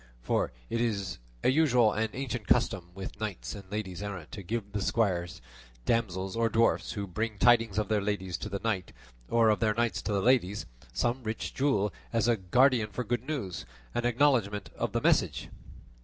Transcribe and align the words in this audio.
For 0.23 0.51
it 0.67 0.81
is 0.81 1.19
a 1.43 1.49
usual 1.51 1.93
and 1.93 2.09
ancient 2.15 2.47
custom 2.47 2.89
with 2.95 3.19
knights 3.19 3.53
and 3.53 3.69
ladies 3.71 4.01
errant 4.01 4.31
to 4.31 4.41
give 4.41 4.71
the 4.71 4.81
squires, 4.81 5.43
damsels, 5.85 6.35
or 6.35 6.49
dwarfs 6.49 6.93
who 6.93 7.05
bring 7.05 7.37
tidings 7.37 7.77
of 7.77 7.87
their 7.87 8.01
ladies 8.01 8.35
to 8.37 8.49
the 8.49 8.59
knights, 8.63 8.93
or 9.29 9.49
of 9.51 9.59
their 9.59 9.75
knights 9.75 10.01
to 10.01 10.11
the 10.11 10.19
ladies, 10.23 10.65
some 10.91 11.21
rich 11.21 11.53
jewel 11.53 11.93
as 12.11 12.27
a 12.27 12.35
guerdon 12.35 12.89
for 12.89 13.03
good 13.03 13.27
news,' 13.27 13.63
and 13.93 14.05
acknowledgment 14.05 14.71
of 14.75 14.91
the 14.93 15.01
message." 15.01 15.49